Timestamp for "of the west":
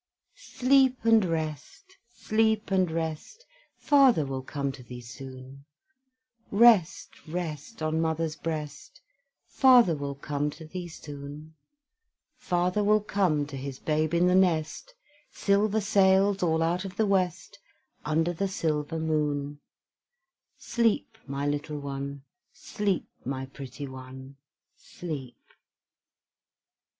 16.83-17.59